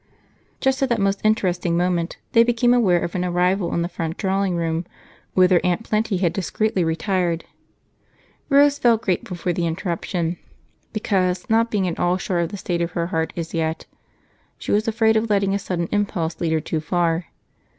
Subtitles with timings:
[0.59, 4.17] Just at that most interesting moment they became aware of an arrival in the front
[4.17, 4.83] drawing room,
[5.35, 7.45] whither Aunt Plenty had discreetly retired.
[8.49, 10.39] Rose felt grateful for the interruption,
[10.91, 13.85] because, not being at all sure of the state of her heart as yet,
[14.57, 17.27] she was afraid of letting a sudden impulse lead her too far.